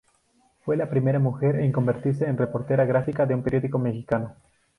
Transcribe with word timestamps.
Fue 0.65 0.75
la 0.77 0.89
primera 0.89 1.19
mujer 1.19 1.57
en 1.57 1.71
convertirse 1.71 2.25
en 2.25 2.35
reportera 2.35 2.85
gráfica 2.85 3.27
de 3.27 3.35
un 3.35 3.43
periódico 3.43 3.77
mexicano. 3.77 4.35